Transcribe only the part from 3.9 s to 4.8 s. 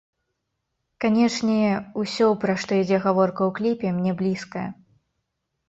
мне блізкае.